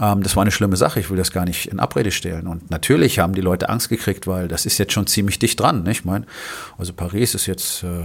Ähm, 0.00 0.22
das 0.22 0.36
war 0.36 0.42
eine 0.42 0.50
schlimme 0.50 0.76
Sache, 0.76 1.00
ich 1.00 1.08
will 1.08 1.16
das 1.16 1.32
gar 1.32 1.46
nicht 1.46 1.66
in 1.66 1.80
Abrede 1.80 2.10
stellen. 2.10 2.46
Und 2.46 2.70
natürlich 2.70 3.18
haben 3.18 3.34
die 3.34 3.40
Leute 3.40 3.70
Angst 3.70 3.88
gekriegt, 3.88 4.26
weil 4.26 4.46
das 4.46 4.66
ist 4.66 4.78
jetzt 4.78 4.92
schon 4.92 5.06
ziemlich 5.06 5.38
dicht 5.38 5.58
dran, 5.58 5.82
nicht? 5.82 6.00
Ich 6.00 6.04
meine, 6.04 6.26
also 6.76 6.92
Paris 6.92 7.34
ist 7.34 7.46
jetzt 7.46 7.82
äh, 7.82 8.04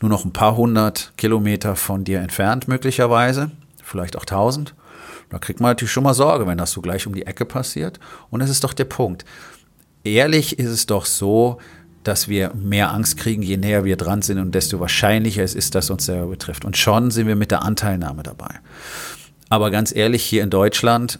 nur 0.00 0.10
noch 0.10 0.24
ein 0.24 0.32
paar 0.32 0.56
hundert 0.56 1.12
Kilometer 1.18 1.76
von 1.76 2.04
dir 2.04 2.20
entfernt, 2.20 2.68
möglicherweise, 2.68 3.50
vielleicht 3.84 4.16
auch 4.16 4.24
tausend. 4.24 4.74
Da 5.28 5.38
kriegt 5.38 5.60
man 5.60 5.72
natürlich 5.72 5.92
schon 5.92 6.04
mal 6.04 6.14
Sorge, 6.14 6.46
wenn 6.46 6.56
das 6.56 6.72
so 6.72 6.80
gleich 6.80 7.06
um 7.06 7.14
die 7.14 7.26
Ecke 7.26 7.44
passiert. 7.44 8.00
Und 8.30 8.40
das 8.40 8.48
ist 8.48 8.64
doch 8.64 8.72
der 8.72 8.86
Punkt 8.86 9.26
ehrlich 10.04 10.58
ist 10.58 10.68
es 10.68 10.86
doch 10.86 11.04
so, 11.04 11.58
dass 12.04 12.28
wir 12.28 12.54
mehr 12.54 12.92
Angst 12.92 13.18
kriegen, 13.18 13.42
je 13.42 13.56
näher 13.56 13.84
wir 13.84 13.96
dran 13.96 14.22
sind 14.22 14.38
und 14.38 14.54
desto 14.54 14.80
wahrscheinlicher 14.80 15.42
es 15.42 15.54
ist, 15.54 15.74
dass 15.74 15.90
uns 15.90 16.06
selber 16.06 16.28
betrifft. 16.28 16.64
Und 16.64 16.76
schon 16.76 17.10
sind 17.10 17.26
wir 17.26 17.36
mit 17.36 17.50
der 17.50 17.62
Anteilnahme 17.62 18.22
dabei. 18.22 18.60
Aber 19.50 19.70
ganz 19.70 19.94
ehrlich, 19.94 20.24
hier 20.24 20.42
in 20.42 20.50
Deutschland 20.50 21.18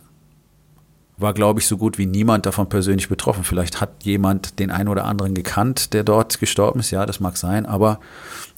war, 1.19 1.35
glaube 1.35 1.59
ich, 1.61 1.67
so 1.67 1.77
gut 1.77 1.99
wie 1.99 2.07
niemand 2.07 2.47
davon 2.47 2.69
persönlich 2.69 3.09
betroffen. 3.09 3.43
Vielleicht 3.43 3.81
hat 3.81 4.05
jemand 4.05 4.61
den 4.61 4.71
einen 4.71 4.89
oder 4.89 5.05
anderen 5.05 5.35
gekannt, 5.35 5.93
der 5.93 6.05
dort 6.05 6.39
gestorben 6.39 6.79
ist. 6.81 6.93
Ja, 6.93 7.07
das 7.07 7.19
mag 7.19 7.37
sein. 7.37 7.67
Aber 7.67 7.99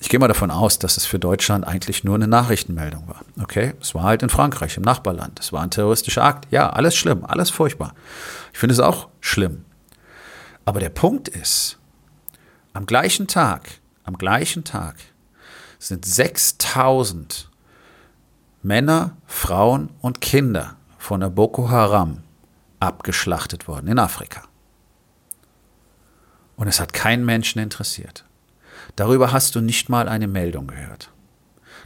ich 0.00 0.10
gehe 0.10 0.20
mal 0.20 0.28
davon 0.28 0.50
aus, 0.50 0.78
dass 0.78 0.98
es 0.98 1.06
für 1.06 1.18
Deutschland 1.18 1.66
eigentlich 1.66 2.04
nur 2.04 2.16
eine 2.16 2.28
Nachrichtenmeldung 2.28 3.08
war. 3.08 3.22
Okay, 3.42 3.72
es 3.80 3.94
war 3.94 4.02
halt 4.02 4.22
in 4.22 4.28
Frankreich, 4.28 4.76
im 4.76 4.82
Nachbarland. 4.82 5.40
Es 5.40 5.52
war 5.52 5.62
ein 5.62 5.70
terroristischer 5.70 6.22
Akt. 6.22 6.48
Ja, 6.50 6.68
alles 6.68 6.94
schlimm, 6.94 7.24
alles 7.24 7.48
furchtbar. 7.48 7.94
Ich 8.52 8.58
finde 8.58 8.74
es 8.74 8.80
auch 8.80 9.08
schlimm. 9.20 9.64
Aber 10.64 10.80
der 10.80 10.90
Punkt 10.90 11.28
ist, 11.28 11.78
am 12.72 12.86
gleichen 12.86 13.26
Tag, 13.26 13.68
am 14.04 14.16
gleichen 14.18 14.64
Tag 14.64 14.96
sind 15.78 16.04
6000 16.04 17.50
Männer, 18.62 19.16
Frauen 19.26 19.90
und 20.00 20.20
Kinder 20.20 20.76
von 20.98 21.20
der 21.20 21.30
Boko 21.30 21.70
Haram 21.70 22.22
abgeschlachtet 22.78 23.68
worden 23.68 23.88
in 23.88 23.98
Afrika. 23.98 24.42
Und 26.56 26.68
es 26.68 26.78
hat 26.78 26.92
keinen 26.92 27.24
Menschen 27.24 27.58
interessiert. 27.58 28.24
Darüber 28.96 29.32
hast 29.32 29.54
du 29.54 29.60
nicht 29.60 29.88
mal 29.88 30.08
eine 30.08 30.28
Meldung 30.28 30.66
gehört. 30.66 31.10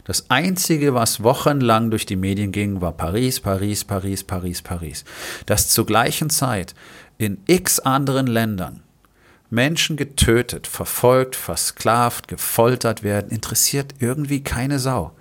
Das 0.03 0.29
Einzige, 0.29 0.93
was 0.93 1.23
wochenlang 1.23 1.89
durch 1.89 2.05
die 2.05 2.15
Medien 2.15 2.51
ging, 2.51 2.81
war 2.81 2.91
Paris, 2.91 3.39
Paris, 3.39 3.83
Paris, 3.85 4.23
Paris, 4.23 4.61
Paris. 4.61 5.05
Dass 5.45 5.69
zur 5.69 5.85
gleichen 5.85 6.29
Zeit 6.29 6.75
in 7.17 7.37
x 7.47 7.79
anderen 7.79 8.27
Ländern 8.27 8.81
Menschen 9.49 9.95
getötet, 9.95 10.67
verfolgt, 10.67 11.35
versklavt, 11.35 12.27
gefoltert 12.27 13.03
werden, 13.03 13.29
interessiert 13.29 13.95
irgendwie 13.99 14.43
keine 14.43 14.79
Sau. 14.79 15.11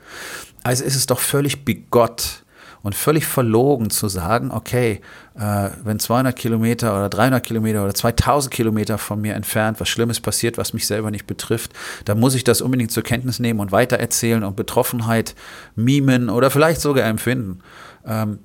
Also 0.62 0.84
ist 0.84 0.96
es 0.96 1.06
doch 1.06 1.20
völlig 1.20 1.64
bigott 1.64 2.44
und 2.82 2.94
völlig 2.94 3.26
verlogen 3.26 3.90
zu 3.90 4.08
sagen, 4.08 4.50
okay, 4.50 5.00
äh, 5.38 5.70
wenn 5.84 5.98
200 5.98 6.36
Kilometer 6.36 6.94
oder 6.94 7.08
300 7.08 7.44
Kilometer 7.44 7.82
oder 7.82 7.94
2000 7.94 8.52
Kilometer 8.52 8.98
von 8.98 9.20
mir 9.20 9.34
entfernt 9.34 9.80
was 9.80 9.88
Schlimmes 9.88 10.20
passiert, 10.20 10.58
was 10.58 10.74
mich 10.74 10.86
selber 10.86 11.10
nicht 11.10 11.26
betrifft, 11.26 11.72
dann 12.04 12.20
muss 12.20 12.34
ich 12.34 12.44
das 12.44 12.60
unbedingt 12.60 12.92
zur 12.92 13.02
Kenntnis 13.02 13.40
nehmen 13.40 13.60
und 13.60 13.72
weitererzählen 13.72 14.44
und 14.44 14.56
Betroffenheit 14.56 15.34
mimen 15.76 16.28
oder 16.28 16.50
vielleicht 16.50 16.80
sogar 16.82 17.06
empfinden. 17.06 17.60
Ähm, 18.06 18.38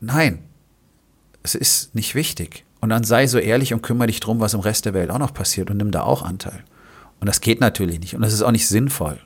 nein, 0.00 0.44
es 1.44 1.54
ist 1.54 1.94
nicht 1.94 2.16
wichtig. 2.16 2.64
Und 2.80 2.88
dann 2.88 3.04
sei 3.04 3.28
so 3.28 3.38
ehrlich 3.38 3.72
und 3.72 3.82
kümmere 3.82 4.08
dich 4.08 4.18
drum, 4.18 4.40
was 4.40 4.54
im 4.54 4.60
Rest 4.60 4.84
der 4.86 4.94
Welt 4.94 5.10
auch 5.10 5.18
noch 5.18 5.32
passiert 5.32 5.70
und 5.70 5.76
nimm 5.76 5.92
da 5.92 6.02
auch 6.02 6.22
Anteil. 6.22 6.64
Und 7.20 7.28
das 7.28 7.40
geht 7.40 7.60
natürlich 7.60 8.00
nicht 8.00 8.16
und 8.16 8.22
das 8.22 8.32
ist 8.32 8.42
auch 8.42 8.50
nicht 8.50 8.66
sinnvoll. 8.66 9.18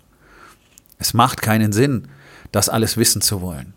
Es 0.98 1.14
macht 1.14 1.40
keinen 1.40 1.72
Sinn, 1.72 2.08
das 2.52 2.68
alles 2.68 2.96
wissen 2.96 3.22
zu 3.22 3.40
wollen. 3.40 3.72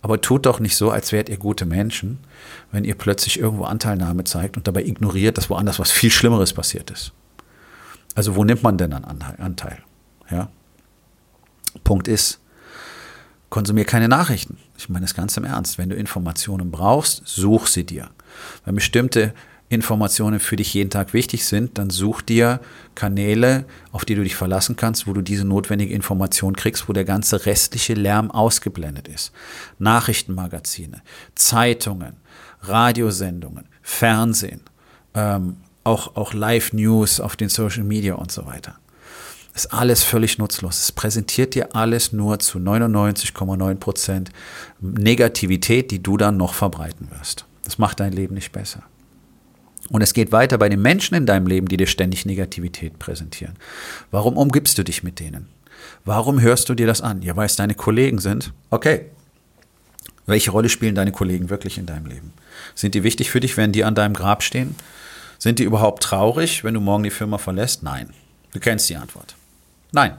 Aber 0.00 0.20
tut 0.20 0.46
doch 0.46 0.60
nicht 0.60 0.76
so, 0.76 0.90
als 0.90 1.10
wärt 1.10 1.28
ihr 1.28 1.36
gute 1.36 1.66
Menschen, 1.66 2.18
wenn 2.70 2.84
ihr 2.84 2.96
plötzlich 2.96 3.38
irgendwo 3.38 3.64
Anteilnahme 3.64 4.24
zeigt 4.24 4.56
und 4.56 4.68
dabei 4.68 4.84
ignoriert, 4.84 5.36
dass 5.36 5.50
woanders 5.50 5.80
was 5.80 5.90
viel 5.90 6.10
Schlimmeres 6.10 6.52
passiert 6.52 6.90
ist. 6.90 7.12
Also 8.14 8.36
wo 8.36 8.44
nimmt 8.44 8.62
man 8.62 8.78
denn 8.78 8.92
dann 8.92 9.04
Anteil? 9.04 9.78
Ja? 10.30 10.48
Punkt 11.82 12.06
ist, 12.06 12.40
konsumier 13.50 13.84
keine 13.84 14.08
Nachrichten. 14.08 14.58
Ich 14.76 14.88
meine 14.88 15.04
das 15.04 15.14
ganz 15.14 15.36
im 15.36 15.44
Ernst. 15.44 15.78
Wenn 15.78 15.88
du 15.88 15.96
Informationen 15.96 16.70
brauchst, 16.70 17.22
such 17.26 17.66
sie 17.66 17.84
dir. 17.84 18.10
Wenn 18.64 18.74
bestimmte 18.74 19.34
Informationen 19.70 20.40
für 20.40 20.56
dich 20.56 20.72
jeden 20.72 20.90
Tag 20.90 21.12
wichtig 21.12 21.44
sind, 21.44 21.76
dann 21.76 21.90
such 21.90 22.22
dir 22.22 22.60
Kanäle, 22.94 23.66
auf 23.92 24.04
die 24.04 24.14
du 24.14 24.22
dich 24.22 24.34
verlassen 24.34 24.76
kannst, 24.76 25.06
wo 25.06 25.12
du 25.12 25.20
diese 25.20 25.44
notwendige 25.44 25.92
Information 25.92 26.56
kriegst, 26.56 26.88
wo 26.88 26.94
der 26.94 27.04
ganze 27.04 27.44
restliche 27.44 27.94
Lärm 27.94 28.30
ausgeblendet 28.30 29.08
ist. 29.08 29.32
Nachrichtenmagazine, 29.78 31.02
Zeitungen, 31.34 32.16
Radiosendungen, 32.62 33.66
Fernsehen, 33.82 34.62
ähm, 35.14 35.58
auch, 35.84 36.16
auch 36.16 36.32
Live-News 36.32 37.20
auf 37.20 37.36
den 37.36 37.50
Social 37.50 37.84
Media 37.84 38.14
und 38.14 38.32
so 38.32 38.46
weiter. 38.46 38.78
Ist 39.58 39.74
alles 39.74 40.04
völlig 40.04 40.38
nutzlos. 40.38 40.82
Es 40.82 40.92
präsentiert 40.92 41.56
dir 41.56 41.74
alles 41.74 42.12
nur 42.12 42.38
zu 42.38 42.60
99,9 42.60 43.74
Prozent 43.74 44.30
Negativität, 44.80 45.90
die 45.90 46.00
du 46.00 46.16
dann 46.16 46.36
noch 46.36 46.54
verbreiten 46.54 47.08
wirst. 47.18 47.44
Das 47.64 47.76
macht 47.76 47.98
dein 47.98 48.12
Leben 48.12 48.36
nicht 48.36 48.52
besser. 48.52 48.84
Und 49.90 50.00
es 50.00 50.14
geht 50.14 50.30
weiter 50.30 50.58
bei 50.58 50.68
den 50.68 50.80
Menschen 50.80 51.16
in 51.16 51.26
deinem 51.26 51.48
Leben, 51.48 51.66
die 51.66 51.76
dir 51.76 51.88
ständig 51.88 52.24
Negativität 52.24 53.00
präsentieren. 53.00 53.56
Warum 54.12 54.36
umgibst 54.36 54.78
du 54.78 54.84
dich 54.84 55.02
mit 55.02 55.18
denen? 55.18 55.48
Warum 56.04 56.40
hörst 56.40 56.68
du 56.68 56.76
dir 56.76 56.86
das 56.86 57.00
an? 57.00 57.22
Ja, 57.22 57.34
weil 57.34 57.46
es 57.46 57.56
deine 57.56 57.74
Kollegen 57.74 58.20
sind. 58.20 58.52
Okay. 58.70 59.06
Welche 60.26 60.52
Rolle 60.52 60.68
spielen 60.68 60.94
deine 60.94 61.10
Kollegen 61.10 61.50
wirklich 61.50 61.78
in 61.78 61.86
deinem 61.86 62.06
Leben? 62.06 62.32
Sind 62.76 62.94
die 62.94 63.02
wichtig 63.02 63.32
für 63.32 63.40
dich, 63.40 63.56
wenn 63.56 63.72
die 63.72 63.82
an 63.82 63.96
deinem 63.96 64.14
Grab 64.14 64.44
stehen? 64.44 64.76
Sind 65.36 65.58
die 65.58 65.64
überhaupt 65.64 66.04
traurig, 66.04 66.62
wenn 66.62 66.74
du 66.74 66.80
morgen 66.80 67.02
die 67.02 67.10
Firma 67.10 67.38
verlässt? 67.38 67.82
Nein. 67.82 68.10
Du 68.52 68.60
kennst 68.60 68.88
die 68.88 68.94
Antwort. 68.94 69.34
Nein. 69.92 70.16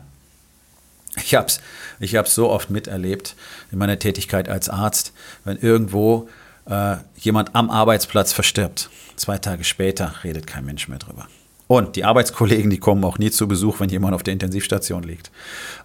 Ich 1.15 1.35
habe 1.35 1.47
es 1.47 1.59
ich 1.99 2.15
hab's 2.15 2.33
so 2.33 2.49
oft 2.49 2.69
miterlebt 2.69 3.35
in 3.71 3.77
meiner 3.77 3.99
Tätigkeit 3.99 4.47
als 4.47 4.69
Arzt, 4.69 5.11
wenn 5.43 5.57
irgendwo 5.57 6.29
äh, 6.65 6.97
jemand 7.17 7.55
am 7.55 7.69
Arbeitsplatz 7.69 8.31
verstirbt. 8.31 8.89
Zwei 9.15 9.37
Tage 9.37 9.63
später 9.63 10.13
redet 10.23 10.47
kein 10.47 10.65
Mensch 10.65 10.87
mehr 10.87 10.99
drüber. 10.99 11.27
Und 11.71 11.95
die 11.95 12.03
Arbeitskollegen, 12.03 12.71
die 12.71 12.79
kommen 12.79 13.03
auch 13.03 13.19
nie 13.19 13.29
zu 13.29 13.47
Besuch, 13.47 13.79
wenn 13.79 13.89
jemand 13.89 14.15
auf 14.15 14.23
der 14.23 14.33
Intensivstation 14.33 15.03
liegt. 15.03 15.29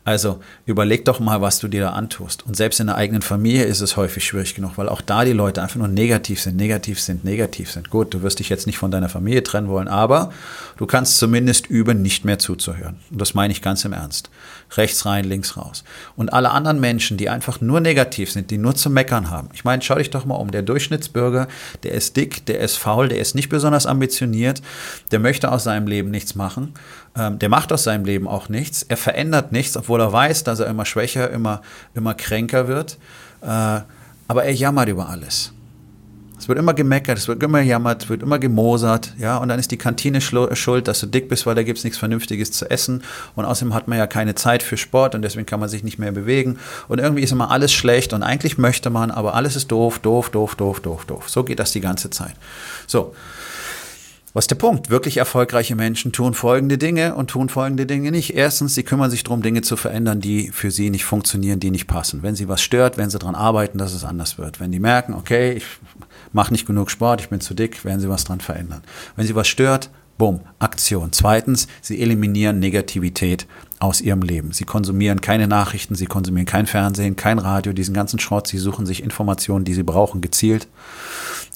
Also 0.02 0.40
überleg 0.64 1.04
doch 1.04 1.20
mal, 1.20 1.42
was 1.42 1.58
du 1.58 1.68
dir 1.68 1.82
da 1.82 1.90
antust. 1.90 2.46
Und 2.46 2.56
selbst 2.56 2.80
in 2.80 2.86
der 2.86 2.96
eigenen 2.96 3.20
Familie 3.20 3.64
ist 3.64 3.82
es 3.82 3.98
häufig 3.98 4.24
schwierig 4.24 4.54
genug, 4.54 4.78
weil 4.78 4.88
auch 4.88 5.02
da 5.02 5.26
die 5.26 5.34
Leute 5.34 5.60
einfach 5.60 5.76
nur 5.76 5.88
negativ 5.88 6.40
sind, 6.40 6.56
negativ 6.56 7.00
sind, 7.00 7.22
negativ 7.22 7.70
sind. 7.70 7.90
Gut, 7.90 8.14
du 8.14 8.22
wirst 8.22 8.38
dich 8.38 8.48
jetzt 8.48 8.66
nicht 8.66 8.78
von 8.78 8.90
deiner 8.90 9.10
Familie 9.10 9.42
trennen 9.42 9.68
wollen, 9.68 9.86
aber 9.86 10.32
du 10.78 10.86
kannst 10.86 11.18
zumindest 11.18 11.66
üben, 11.66 12.00
nicht 12.00 12.24
mehr 12.24 12.38
zuzuhören. 12.38 12.96
Und 13.10 13.20
das 13.20 13.34
meine 13.34 13.52
ich 13.52 13.60
ganz 13.60 13.84
im 13.84 13.92
Ernst. 13.92 14.30
Rechts 14.78 15.04
rein, 15.04 15.26
links 15.26 15.58
raus. 15.58 15.84
Und 16.16 16.32
alle 16.32 16.50
anderen 16.52 16.80
Menschen, 16.80 17.18
die 17.18 17.28
einfach 17.28 17.60
nur 17.60 17.80
negativ 17.80 18.32
sind, 18.32 18.50
die 18.50 18.56
nur 18.56 18.74
zu 18.74 18.88
meckern 18.88 19.28
haben. 19.30 19.50
Ich 19.52 19.64
meine, 19.64 19.82
schau 19.82 19.96
dich 19.96 20.08
doch 20.08 20.24
mal 20.24 20.36
um. 20.36 20.50
Der 20.50 20.62
Durchschnittsbürger, 20.62 21.46
der 21.82 21.92
ist 21.92 22.16
dick, 22.16 22.46
der 22.46 22.60
ist 22.60 22.78
faul, 22.78 23.08
der 23.08 23.18
ist 23.18 23.34
nicht 23.34 23.50
besonders 23.50 23.84
ambitioniert, 23.84 24.62
der 25.12 25.18
möchte 25.18 25.52
aus 25.52 25.64
seinem 25.64 25.73
Leben 25.86 26.10
nichts 26.10 26.34
machen. 26.34 26.74
Ähm, 27.16 27.38
der 27.38 27.48
macht 27.48 27.72
aus 27.72 27.84
seinem 27.84 28.04
Leben 28.04 28.28
auch 28.28 28.48
nichts. 28.48 28.82
Er 28.82 28.96
verändert 28.96 29.52
nichts, 29.52 29.76
obwohl 29.76 30.00
er 30.00 30.12
weiß, 30.12 30.44
dass 30.44 30.60
er 30.60 30.66
immer 30.66 30.84
schwächer, 30.84 31.30
immer, 31.30 31.62
immer 31.94 32.14
kränker 32.14 32.68
wird. 32.68 32.98
Äh, 33.42 33.80
aber 34.26 34.44
er 34.44 34.52
jammert 34.52 34.88
über 34.88 35.08
alles. 35.08 35.52
Es 36.44 36.48
wird 36.48 36.58
immer 36.58 36.74
gemeckert, 36.74 37.16
es 37.16 37.26
wird 37.26 37.42
immer 37.42 37.62
jammert, 37.62 38.02
es 38.02 38.08
wird 38.10 38.22
immer 38.22 38.38
gemosert, 38.38 39.14
ja, 39.18 39.38
und 39.38 39.48
dann 39.48 39.58
ist 39.58 39.70
die 39.70 39.78
Kantine 39.78 40.20
schuld, 40.20 40.88
dass 40.88 41.00
du 41.00 41.06
dick 41.06 41.28
bist, 41.28 41.46
weil 41.46 41.54
da 41.54 41.62
gibt 41.62 41.78
es 41.78 41.84
nichts 41.84 41.98
Vernünftiges 41.98 42.52
zu 42.52 42.70
essen 42.70 43.02
und 43.34 43.46
außerdem 43.46 43.72
hat 43.72 43.88
man 43.88 43.96
ja 43.96 44.06
keine 44.06 44.34
Zeit 44.34 44.62
für 44.62 44.76
Sport 44.76 45.14
und 45.14 45.22
deswegen 45.22 45.46
kann 45.46 45.58
man 45.58 45.70
sich 45.70 45.84
nicht 45.84 45.98
mehr 45.98 46.12
bewegen 46.12 46.58
und 46.88 46.98
irgendwie 46.98 47.22
ist 47.22 47.32
immer 47.32 47.50
alles 47.50 47.72
schlecht 47.72 48.12
und 48.12 48.22
eigentlich 48.22 48.58
möchte 48.58 48.90
man, 48.90 49.10
aber 49.10 49.34
alles 49.34 49.56
ist 49.56 49.70
doof, 49.70 50.00
doof, 50.00 50.28
doof, 50.28 50.54
doof, 50.54 50.80
doof, 50.80 51.04
doof. 51.06 51.30
So 51.30 51.44
geht 51.44 51.60
das 51.60 51.72
die 51.72 51.80
ganze 51.80 52.10
Zeit. 52.10 52.34
So. 52.86 53.14
Was 54.34 54.44
ist 54.44 54.50
der 54.50 54.56
Punkt? 54.56 54.90
Wirklich 54.90 55.18
erfolgreiche 55.18 55.76
Menschen 55.76 56.10
tun 56.10 56.34
folgende 56.34 56.76
Dinge 56.76 57.14
und 57.14 57.30
tun 57.30 57.48
folgende 57.48 57.86
Dinge 57.86 58.10
nicht. 58.10 58.34
Erstens, 58.34 58.74
sie 58.74 58.82
kümmern 58.82 59.08
sich 59.08 59.22
darum, 59.22 59.42
Dinge 59.42 59.62
zu 59.62 59.76
verändern, 59.76 60.20
die 60.20 60.50
für 60.50 60.72
sie 60.72 60.90
nicht 60.90 61.04
funktionieren, 61.04 61.60
die 61.60 61.70
nicht 61.70 61.86
passen. 61.86 62.24
Wenn 62.24 62.34
sie 62.34 62.48
was 62.48 62.60
stört, 62.60 62.98
werden 62.98 63.10
sie 63.10 63.20
daran 63.20 63.36
arbeiten, 63.36 63.78
dass 63.78 63.94
es 63.94 64.02
anders 64.02 64.36
wird. 64.36 64.58
Wenn 64.58 64.72
die 64.72 64.80
merken, 64.80 65.14
okay, 65.14 65.52
ich 65.52 65.64
mache 66.32 66.52
nicht 66.52 66.66
genug 66.66 66.90
Sport, 66.90 67.20
ich 67.20 67.28
bin 67.28 67.40
zu 67.40 67.54
dick, 67.54 67.84
werden 67.84 68.00
sie 68.00 68.08
was 68.08 68.24
dran 68.24 68.40
verändern. 68.40 68.82
Wenn 69.14 69.24
sie 69.24 69.36
was 69.36 69.46
stört, 69.46 69.90
bumm, 70.18 70.40
Aktion. 70.58 71.12
Zweitens, 71.12 71.68
sie 71.80 72.02
eliminieren 72.02 72.58
Negativität 72.58 73.46
aus 73.78 74.00
ihrem 74.00 74.22
Leben. 74.22 74.50
Sie 74.50 74.64
konsumieren 74.64 75.20
keine 75.20 75.46
Nachrichten, 75.46 75.94
sie 75.94 76.06
konsumieren 76.06 76.46
kein 76.46 76.66
Fernsehen, 76.66 77.14
kein 77.14 77.38
Radio, 77.38 77.72
diesen 77.72 77.94
ganzen 77.94 78.18
Schrott. 78.18 78.48
Sie 78.48 78.58
suchen 78.58 78.84
sich 78.84 79.00
Informationen, 79.00 79.64
die 79.64 79.74
sie 79.74 79.84
brauchen, 79.84 80.20
gezielt. 80.20 80.66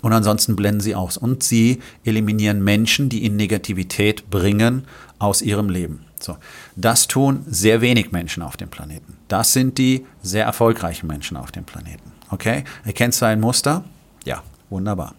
Und 0.02 0.12
ansonsten 0.12 0.55
blenden 0.55 0.81
sie 0.81 0.95
aus. 0.95 1.17
Und 1.17 1.43
sie 1.43 1.81
eliminieren 2.05 2.62
Menschen, 2.62 3.09
die 3.09 3.25
ihnen 3.25 3.37
Negativität 3.37 4.31
bringen, 4.31 4.85
aus 5.19 5.43
ihrem 5.43 5.69
Leben. 5.69 6.05
So. 6.21 6.37
Das 6.76 7.09
tun 7.09 7.45
sehr 7.49 7.81
wenig 7.81 8.12
Menschen 8.12 8.43
auf 8.43 8.57
dem 8.57 8.69
Planeten. 8.69 9.17
Das 9.28 9.52
sind 9.52 9.78
die 9.78 10.07
sehr 10.23 10.45
erfolgreichen 10.45 11.07
Menschen 11.07 11.37
auf 11.37 11.50
dem 11.50 11.64
Planeten. 11.64 12.12
Okay? 12.31 12.64
Erkennst 12.85 13.21
du 13.21 13.26
ein 13.26 13.40
Muster? 13.40 13.85
Ja, 14.25 14.43
wunderbar. 14.71 15.14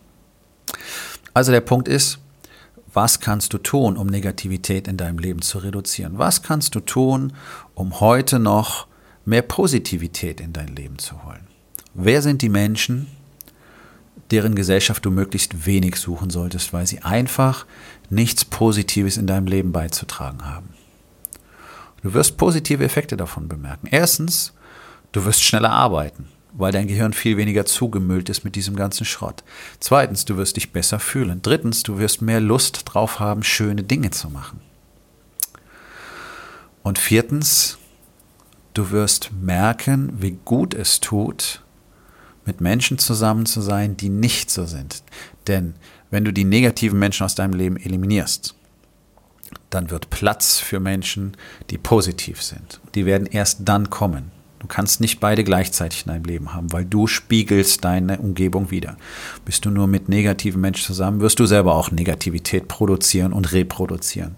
Also 1.33 1.51
der 1.51 1.61
Punkt 1.61 1.87
ist, 1.87 2.19
was 2.93 3.19
kannst 3.19 3.53
du 3.53 3.59
tun, 3.59 3.97
um 3.97 4.07
Negativität 4.07 4.87
in 4.87 4.97
deinem 4.97 5.19
Leben 5.19 5.41
zu 5.41 5.59
reduzieren? 5.59 6.17
Was 6.17 6.41
kannst 6.41 6.73
du 6.75 6.79
tun, 6.79 7.33
um 7.75 7.99
heute 7.99 8.39
noch 8.39 8.87
mehr 9.25 9.43
Positivität 9.43 10.41
in 10.41 10.53
dein 10.53 10.75
Leben 10.75 10.97
zu 10.97 11.23
holen? 11.23 11.47
Wer 11.93 12.21
sind 12.21 12.41
die 12.41 12.49
Menschen, 12.49 13.07
deren 14.31 14.55
Gesellschaft 14.55 15.05
du 15.05 15.11
möglichst 15.11 15.65
wenig 15.65 15.95
suchen 15.95 16.29
solltest, 16.29 16.73
weil 16.73 16.85
sie 16.87 17.01
einfach 17.01 17.65
nichts 18.09 18.45
Positives 18.45 19.17
in 19.17 19.27
deinem 19.27 19.47
Leben 19.47 19.71
beizutragen 19.71 20.45
haben? 20.45 20.69
Du 22.01 22.13
wirst 22.13 22.37
positive 22.37 22.83
Effekte 22.83 23.17
davon 23.17 23.47
bemerken. 23.47 23.87
Erstens, 23.91 24.53
du 25.11 25.25
wirst 25.25 25.43
schneller 25.43 25.71
arbeiten 25.71 26.27
weil 26.53 26.71
dein 26.71 26.87
Gehirn 26.87 27.13
viel 27.13 27.37
weniger 27.37 27.65
zugemüllt 27.65 28.29
ist 28.29 28.43
mit 28.43 28.55
diesem 28.55 28.75
ganzen 28.75 29.05
Schrott. 29.05 29.43
Zweitens, 29.79 30.25
du 30.25 30.37
wirst 30.37 30.55
dich 30.55 30.71
besser 30.71 30.99
fühlen. 30.99 31.41
Drittens, 31.41 31.83
du 31.83 31.99
wirst 31.99 32.21
mehr 32.21 32.39
Lust 32.39 32.81
drauf 32.85 33.19
haben, 33.19 33.43
schöne 33.43 33.83
Dinge 33.83 34.11
zu 34.11 34.29
machen. 34.29 34.59
Und 36.81 36.97
viertens, 36.97 37.77
du 38.73 38.91
wirst 38.91 39.31
merken, 39.31 40.11
wie 40.19 40.37
gut 40.43 40.73
es 40.73 40.99
tut, 40.99 41.61
mit 42.45 42.61
Menschen 42.61 42.97
zusammen 42.97 43.45
zu 43.45 43.61
sein, 43.61 43.97
die 43.97 44.09
nicht 44.09 44.49
so 44.49 44.65
sind. 44.65 45.03
Denn 45.47 45.75
wenn 46.11 46.25
du 46.25 46.33
die 46.33 46.45
negativen 46.45 46.99
Menschen 46.99 47.25
aus 47.25 47.35
deinem 47.35 47.53
Leben 47.53 47.77
eliminierst, 47.77 48.55
dann 49.69 49.91
wird 49.91 50.09
Platz 50.09 50.59
für 50.59 50.79
Menschen, 50.79 51.37
die 51.69 51.77
positiv 51.77 52.41
sind. 52.41 52.79
Die 52.95 53.05
werden 53.05 53.27
erst 53.27 53.59
dann 53.65 53.89
kommen. 53.89 54.31
Du 54.59 54.67
kannst 54.67 54.99
nicht 54.99 55.19
beide 55.19 55.43
gleichzeitig 55.43 56.05
in 56.05 56.11
deinem 56.11 56.25
Leben 56.25 56.53
haben, 56.53 56.71
weil 56.73 56.83
du 56.83 57.07
spiegelst 57.07 57.85
deine 57.85 58.17
Umgebung 58.19 58.71
wieder. 58.71 58.97
Bist 59.45 59.63
du 59.65 59.69
nur 59.69 59.87
mit 59.87 60.09
negativen 60.09 60.59
Menschen 60.59 60.85
zusammen, 60.85 61.21
wirst 61.21 61.39
du 61.39 61.45
selber 61.45 61.75
auch 61.75 61.91
Negativität 61.91 62.67
produzieren 62.67 63.31
und 63.31 63.53
reproduzieren. 63.53 64.35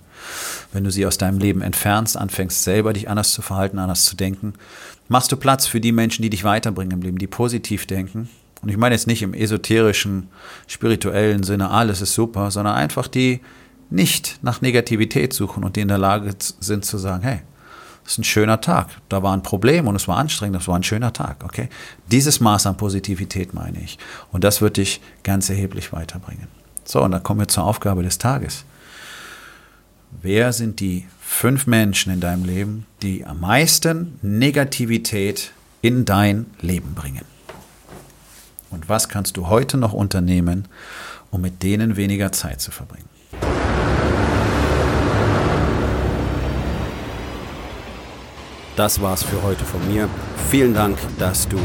Wenn 0.74 0.84
du 0.84 0.92
sie 0.92 1.06
aus 1.06 1.18
deinem 1.18 1.40
Leben 1.40 1.62
entfernst, 1.62 2.18
anfängst 2.18 2.64
selber 2.64 2.94
dich 2.94 3.10
anders 3.10 3.34
zu 3.34 3.42
verhalten, 3.42 3.80
anders 3.80 4.06
zu 4.06 4.16
denken, 4.16 4.54
machst 5.08 5.32
du 5.32 5.36
Platz 5.36 5.68
für 5.68 5.82
die 5.82 5.92
Menschen, 5.92 6.22
die 6.22 6.30
dich 6.30 6.44
weiterbringen 6.44 6.94
im 6.94 7.02
Leben, 7.02 7.18
die 7.18 7.28
positiv 7.28 7.86
denken. 7.86 8.30
Und 8.62 8.70
ich 8.70 8.78
meine 8.78 8.94
jetzt 8.96 9.08
nicht 9.08 9.24
im 9.24 9.34
esoterischen, 9.34 10.30
spirituellen 10.68 11.44
Sinne, 11.44 11.72
alles 11.72 12.02
ist 12.02 12.14
super, 12.14 12.52
sondern 12.52 12.76
einfach 12.76 13.08
die 13.08 13.42
nicht 13.90 14.40
nach 14.42 14.62
Negativität 14.62 15.34
suchen 15.34 15.64
und 15.64 15.76
die 15.76 15.82
in 15.82 15.88
der 15.88 15.98
Lage 15.98 16.34
sind 16.60 16.86
zu 16.86 16.98
sagen, 16.98 17.24
hey, 17.24 17.42
Das 18.04 18.14
ist 18.14 18.20
ein 18.20 18.24
schöner 18.24 18.62
Tag. 18.62 18.88
Da 19.10 19.22
war 19.22 19.34
ein 19.34 19.44
Problem 19.44 19.88
und 19.88 19.96
es 19.96 20.08
war 20.08 20.18
anstrengend, 20.18 20.56
das 20.56 20.68
war 20.68 20.76
ein 20.76 20.84
schöner 20.84 21.14
Tag, 21.14 21.44
okay? 21.44 21.70
Dieses 22.12 22.40
Maß 22.40 22.66
an 22.66 22.78
Positivität 22.78 23.54
meine 23.54 23.80
ich. 23.80 23.98
Und 24.32 24.44
das 24.44 24.62
wird 24.62 24.78
dich 24.78 25.02
ganz 25.24 25.50
erheblich 25.50 25.94
weiterbringen. 25.94 26.48
So, 26.84 27.02
und 27.02 27.12
dann 27.12 27.24
kommen 27.24 27.42
wir 27.42 27.48
zur 27.48 27.64
Aufgabe 27.64 28.04
des 28.04 28.18
Tages. 28.18 28.66
Wer 30.20 30.52
sind 30.52 30.80
die 30.82 31.06
fünf 31.20 31.68
Menschen 31.68 32.12
in 32.12 32.20
deinem 32.20 32.44
Leben, 32.44 32.86
die 33.02 33.26
am 33.26 33.40
meisten 33.40 34.20
Negativität 34.22 35.54
in 35.82 36.06
dein 36.06 36.48
Leben 36.60 36.94
bringen? 36.94 37.26
Und 38.70 38.90
was 38.90 39.10
kannst 39.10 39.38
du 39.38 39.48
heute 39.48 39.78
noch 39.78 39.94
unternehmen, 39.94 40.68
um 41.32 41.42
mit 41.42 41.64
denen 41.64 41.96
weniger 41.96 42.32
Zeit 42.32 42.62
zu 42.62 42.72
verbringen? 42.72 43.10
Das 48.76 49.02
war's 49.02 49.24
für 49.24 49.42
heute 49.42 49.64
von 49.66 49.86
mir. 49.92 50.10
Vielen 50.50 50.74
Dank, 50.74 50.98
dass 51.20 51.48
du 51.48 51.58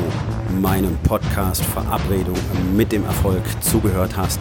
meinem 0.60 0.96
Podcast 0.98 1.64
Verabredung 1.64 2.36
mit 2.74 2.92
dem 2.92 3.04
Erfolg 3.04 3.42
zugehört 3.60 4.16
hast. 4.16 4.40